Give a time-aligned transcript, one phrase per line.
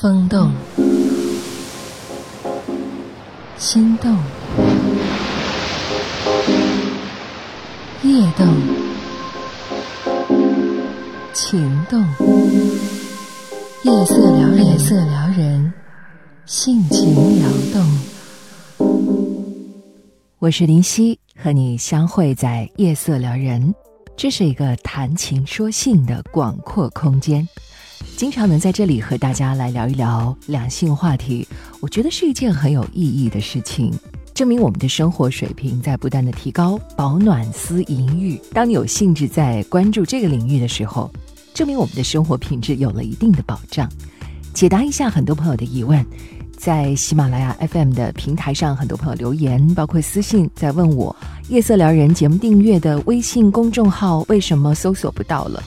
[0.00, 0.52] 风动，
[3.56, 4.16] 心动，
[8.04, 8.46] 夜动，
[11.32, 12.00] 情动，
[13.82, 15.72] 夜色撩人，夜色撩人，
[16.46, 17.98] 性情撩动。
[20.38, 23.74] 我是林夕，和你相会在夜色撩人。
[24.16, 27.48] 这是一个谈情说性的广阔空间。
[28.18, 31.46] 经常能在这里和大家来聊一聊两性话题，
[31.78, 33.96] 我觉得是一件很有意义的事情，
[34.34, 38.36] 证明我们的生活水平在不断的提高，保暖思淫欲。
[38.52, 41.08] 当你有兴致在关注这个领域的时候，
[41.54, 43.88] 证明我们的生活品质有了一定的保障。
[44.52, 46.04] 解答一下很多朋友的疑问，
[46.56, 51.14] 在喜马拉雅 FM 的平台上，很多朋友留言，包括私信在问我
[51.52, 55.62] 《夜色撩人》节目订阅的微信公众号为什么搜索不到了。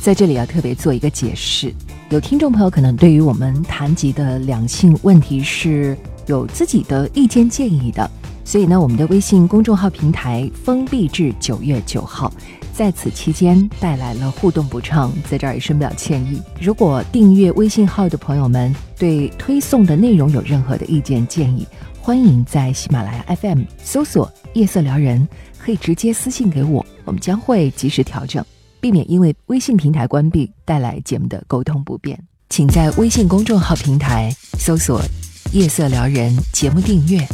[0.00, 1.74] 在这里要特别做一个解释，
[2.10, 8.08] 有听众朋友可能对于我们谈及的两性问题是有自己的意见建议的，
[8.44, 12.32] 所以呢，我们的微信公众号平台封闭至九月九号，
[12.72, 16.40] 在此期间带来了互动不畅，在这儿也深表歉意。
[16.60, 21.66] 如果订阅微信号的朋友们对推送的内容有任何的意见建议，
[22.00, 25.26] 欢迎在喜马拉雅 FM 搜索“夜色撩人”，
[25.58, 28.44] 可以直接私信给我，我们将会及时调整。
[28.80, 35.02] 避免因为微信平台关闭带来节目的沟通不便，请在微信公众号平台搜索
[35.52, 37.26] “夜色撩人”节目订阅，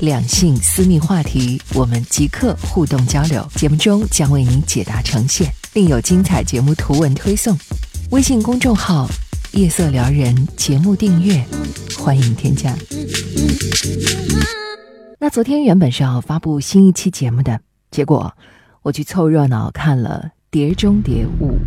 [0.00, 7.56] 两性私密话题我们即刻互动交流，节目中将为您解答呈现，并有精彩节目图文推送。
[8.10, 9.08] 微信公众号
[9.52, 11.44] “夜色撩人”节目订阅，
[11.98, 12.74] 欢迎添加。
[15.18, 18.32] 那昨天原本是要发布新一期节目的，结果
[18.82, 20.22] 我去凑热闹看了。
[20.50, 21.58] 《碟中谍五》。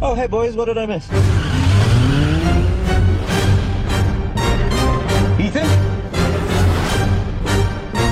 [0.00, 1.08] Oh, hey boys, what did I miss?
[5.38, 5.68] Ethan?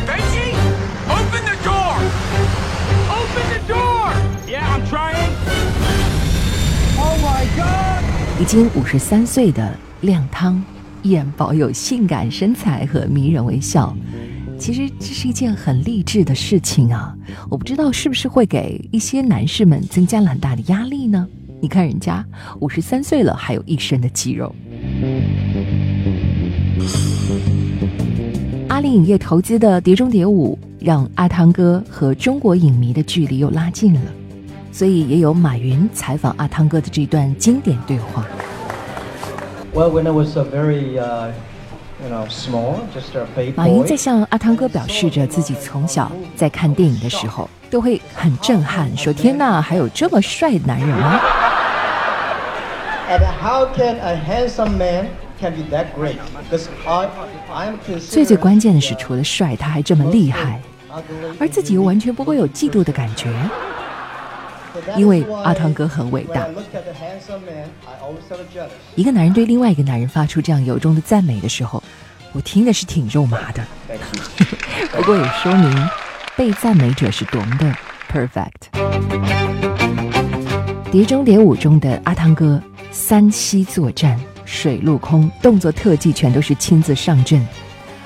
[0.07, 0.55] Benji?
[1.11, 1.97] Open the door!
[3.11, 4.13] Open the door!
[4.47, 5.33] Yeah, I'm trying.
[6.99, 8.05] Oh my god!
[8.41, 10.63] 已经五十三岁的亮汤。
[11.03, 13.97] 依然保有性感身材和迷人微笑，
[14.59, 17.15] 其实这是一件很励志的事情啊！
[17.49, 21.27] 我不知道是不是会给一些男士们增加了很大的压力呢？
[21.61, 22.25] 你看人家
[22.61, 24.55] 五十三岁了，还有一身的肌肉。
[28.69, 34.01] 阿里影业投资的《碟中谍五》让阿汤哥和中国影迷的距离又拉近了，
[34.71, 38.27] 所以也有马云采访阿汤哥的这段经典对话。
[43.55, 51.21] 马云在向阿汤哥表示着自己从小在看电影的时候都会很震撼，说：“天哪，还有这么帅的男人吗？”
[53.11, 56.17] And how can a handsome man can be that great?
[56.51, 57.11] Because I,
[57.53, 60.63] I'm 最最关键的是，除了帅，他还这么厉害，
[61.39, 63.31] 而自己又完全不会有嫉妒的感觉。
[64.97, 66.47] 因为阿汤哥很伟大。
[68.95, 71.83] 一个男人对另外一个男人发出这样由衷的赞美的时候，
[72.33, 73.65] 我听的是挺肉麻的。
[74.93, 75.89] 不过也说明
[76.37, 77.75] 被赞美者是多么的
[78.13, 78.51] perfect。
[80.91, 87.45] 《碟中谍五》中的阿汤哥，三栖作战，水陆空动作特技全都是亲自上阵。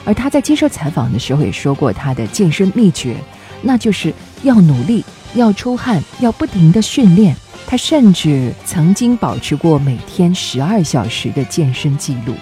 [0.04, 3.16] 而他在接受采访的时候也说过，他的健身秘诀，
[3.62, 5.04] 那就是要努力。
[5.34, 7.36] 要出汗，要不停的训练。
[7.66, 12.34] 他甚至曾经保持过每天十二小时的健身记录。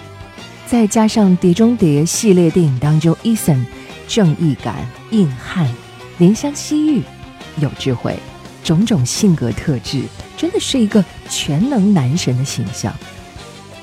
[0.65, 3.63] 再加上《碟中谍》系列电影当中，Ethan
[4.07, 5.67] 正义感、硬汉、
[6.19, 7.03] 怜香惜玉、
[7.57, 8.17] 有智慧，
[8.63, 10.03] 种种性格特质，
[10.35, 12.91] 真的是一个全能男神的形象。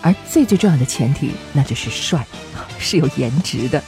[0.01, 2.27] 而最最重要的前提，那就是帅，
[2.79, 3.83] 是有颜值的。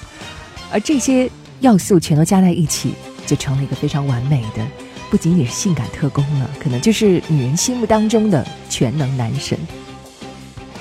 [0.70, 1.28] 而这些
[1.60, 2.94] 要素全都加在一起，
[3.26, 4.64] 就成了一个非常完美的。
[5.10, 9.58] 不仅仅是性感特工了，可能就是女人心目当中的全能男神。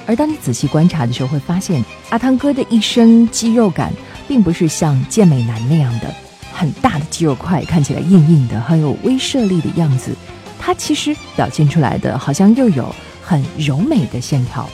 [0.06, 3.92] 而当你仔细观察的时候，会发现阿汤哥的一身肌肉感，
[4.28, 6.14] 并不是像健美男那样的
[6.54, 10.16] 很大的肌肉块，看起来硬硬的，很有威慑力的样子。
[10.60, 14.70] 他其实表现出来的，好像又有很柔美的线条。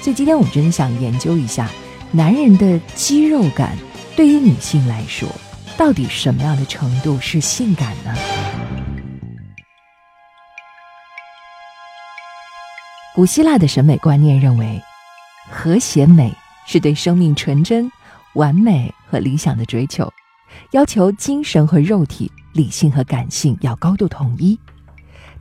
[0.00, 1.68] 所以今天我们真的想研究一下，
[2.12, 3.76] 男人的肌肉感
[4.16, 5.28] 对于女性来说，
[5.76, 8.14] 到底什么样的程度是性感呢？
[13.18, 14.80] 古希腊的审美观念认为，
[15.50, 16.32] 和谐美
[16.68, 17.90] 是对生命纯真、
[18.34, 20.08] 完美和理想的追求，
[20.70, 24.56] 要求精神和肉体理性和感性要高度统一。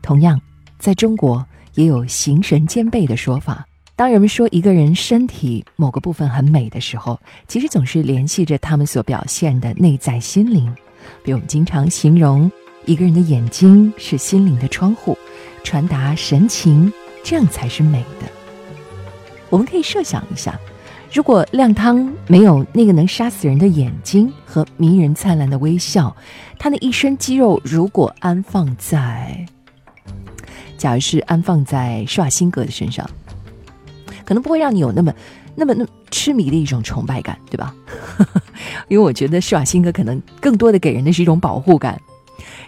[0.01, 0.41] 同样，
[0.79, 1.45] 在中国
[1.75, 3.63] 也有形神兼备的说法。
[3.95, 10.65] 当人们说一个人身体某个部分很美的时候，其实总是联系着他们所表现的内在心灵。
[11.23, 12.51] 比如，我们经常形容
[12.85, 15.15] 一个人的眼睛是心灵的窗户，
[15.63, 16.91] 传达神情，
[17.23, 18.27] 这样才是美的。
[19.49, 20.59] 我们可以设想一下。
[21.13, 26.13] 如果亮汤没有那个能杀死人的眼睛和迷人灿烂的微笑，
[26.59, 29.45] 他的一身肌肉如果安放在，
[30.77, 33.09] 假如是安放在施瓦辛格的身上，
[34.25, 35.13] 可能不会让你有那么、
[35.55, 37.73] 那么、那么痴迷的一种崇拜感，对吧？
[38.89, 41.99] 因为我觉得施瓦辛格可能更多的给人的是一种保护感。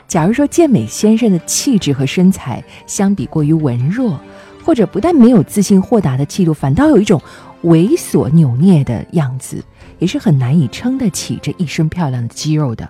[0.09, 4.19] 假如说健美先生的气质和身材相比过于文弱，
[4.65, 7.21] 或者不但没有自信豁达的气度，反倒有一种。
[7.65, 9.61] 猥琐扭捏的样子，
[9.97, 12.87] 也是很难以撑得起这一身漂亮的肌肉的。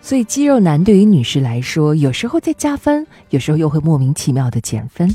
[0.00, 5.14] 所以，肌肉男对于女士来说，有时候在加分，有时候又会莫名其妙的减分。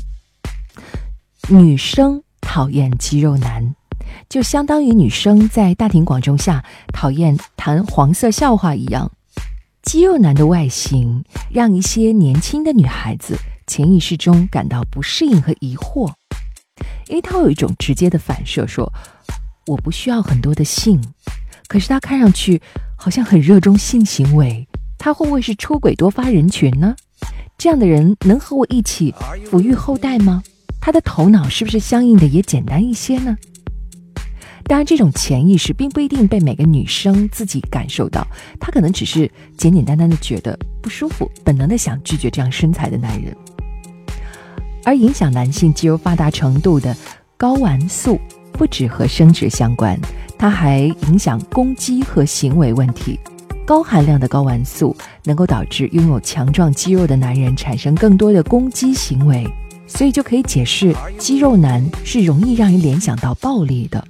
[1.48, 3.74] 女生讨厌肌肉男，
[4.28, 9.10] 就相当于女生在大庭广众下讨厌谈黄色笑话一样。
[9.82, 13.36] 肌肉男的外形让一些年轻的女孩子
[13.66, 16.12] 潜意识中感到不适应和疑惑。
[17.08, 18.92] 因为他有一种直接的反射，说
[19.66, 21.00] 我不需要很多的性，
[21.66, 22.60] 可是他看上去
[22.96, 24.66] 好像很热衷性行为，
[24.98, 26.94] 他会不会是出轨多发人群呢？
[27.58, 29.14] 这样的人能和我一起
[29.50, 30.42] 抚育后代吗？
[30.80, 33.36] 他的头脑是不是相应的也简单一些呢？
[34.70, 38.24] 当然，这种潜意识并不一定被每个女生自己感受到，
[38.60, 43.36] 她可能只是简简单单的觉得不舒服，本能的想拒绝这样身材的男人。
[44.84, 46.96] 而影响男性肌肉发达程度的
[47.36, 48.16] 睾丸素，
[48.52, 49.98] 不只和生殖相关，
[50.38, 53.18] 它还影响攻击和行为问题。
[53.66, 59.44] 高含量的睾丸素能够导致拥有强壮肌肉的男人产生更多的攻击行为，
[59.88, 64.06] 所以就可以解释肌肉男是容易让人联想到暴力的。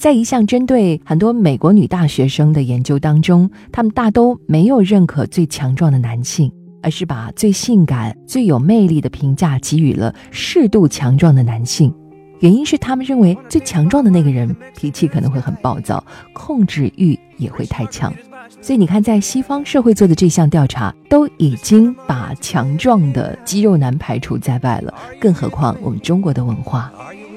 [0.00, 6.50] 在一项针对很多美国女大学生的研究当中，他们大都没有认可最强壮的男性。
[6.82, 11.94] 而是把最性感、最有魅力的评价给予了适度强壮的男性，
[12.38, 18.10] 原因是他们认为最强壮的那个人脾气可能会很暴躁，控制欲也会太强。
[18.62, 26.90] 所以你看，在西方社会做的这项调查，都已经把强壮的肌肉男排除在外了，更何况我们中国的文化，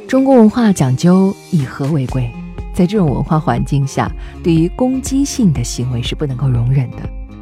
[0.08, 2.32] 中国文化讲究以和为贵，
[2.74, 4.12] 在这种文化环境下，
[4.44, 6.98] 对于攻击性的行为是不能够容忍的。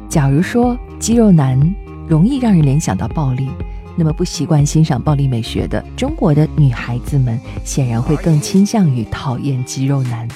[0.08, 1.58] 假如说肌肉男，
[2.06, 3.48] 容易让人联想到暴力，
[3.96, 10.28] 那么不习惯欣赏暴力美学的中国的女孩子们，显然会更倾向于讨厌肌肉男。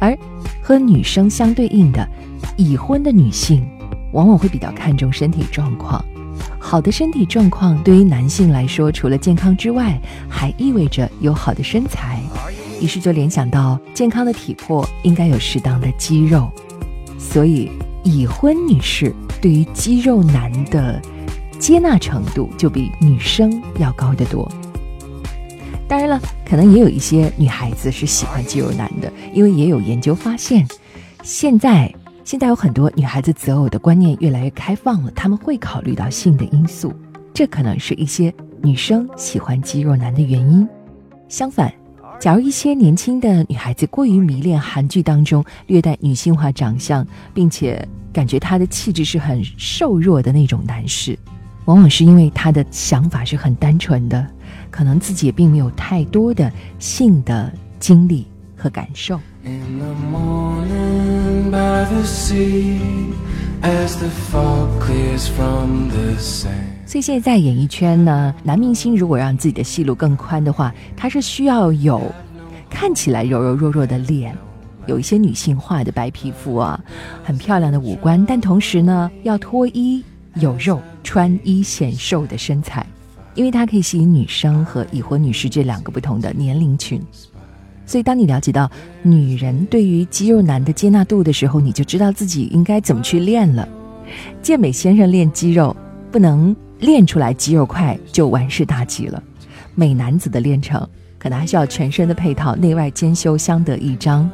[0.00, 0.16] 而
[0.62, 2.08] 和女生相对应的
[2.56, 3.66] 已婚的女性，
[4.12, 6.04] 往往会比较看重身体状况。
[6.58, 12.20] 好的身体状况对于男性来说，除了健康之外，还意味着有好的身材，
[12.84, 16.50] 于是就联想到健康的体魄应该有适当的肌肉，
[17.18, 17.70] 所以。
[18.06, 21.00] 已婚女士对于肌肉男的
[21.58, 24.46] 接纳程度就比女生要高得多。
[25.88, 30.68] 当然了，可能也有一些女孩子是喜欢肌肉男的，因为也有研究发现，
[31.22, 31.90] 现在
[32.24, 36.92] 现在有很多女孩子择偶的观念越来越开放了，他们会考虑到性的因素，
[37.32, 40.68] 这可能是一些女生喜欢肌肉男的原因。
[41.26, 41.72] 相反。
[42.20, 51.18] 假如一些年轻的女孩子过于迷恋韩剧当中略带女性化长相，并且感觉他的气质是很瘦弱的那种男士，
[51.66, 54.26] 往往是因为他的想法是很单纯的，
[54.70, 59.20] 可能自己也并没有太多的性的经历和感受。
[66.86, 72.00] 所以现在演艺圈呢，男明星如果让自己的戏路更宽的话，他是需要有
[72.68, 74.36] 看起来柔柔弱弱的脸，
[74.86, 76.78] 有一些女性化的白皮肤啊，
[77.24, 82.86] 很漂亮的五官，但同时呢，要脱衣有肉，穿衣显瘦的身材，
[83.34, 87.00] 因为它可以吸引女生和已婚女士这两个不同的年龄群。
[87.86, 88.70] 所以，当你了解到
[89.02, 93.68] 女人对于肌肉男的接纳度的时候，你就知道自己应该怎么去练了。
[94.42, 95.74] 健美先生练肌肉，
[96.12, 96.54] 不能。
[96.84, 99.22] 练出来肌肉块就完事大吉了，
[99.74, 100.86] 美男子的练成
[101.18, 104.30] 可能还需要全身的配套，内外兼修相得益彰。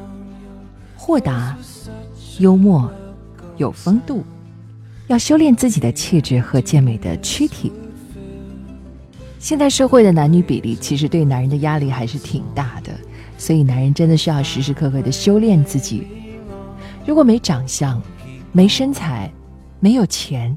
[0.97, 1.57] 豁达、
[2.40, 2.92] 幽默、
[3.57, 4.25] 有风度，
[5.07, 7.73] 要修炼自己的气质和健美的躯体。
[9.38, 12.92] 现在社会的男女比例其实对男人的压力还是挺大的，
[13.38, 16.07] 所以男人真的需要时时刻刻的修炼自己。
[17.07, 18.02] 如果没长相，
[18.52, 19.33] 没身材，
[19.78, 20.57] 没有钱，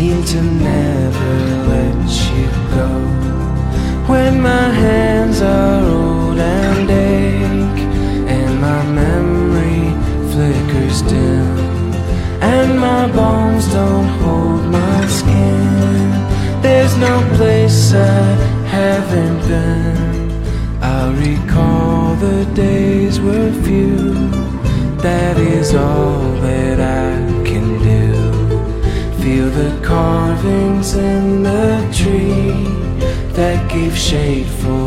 [0.00, 1.32] seem to never
[1.72, 2.88] let you go.
[4.10, 6.09] When my hands are old
[33.90, 34.79] gave shade for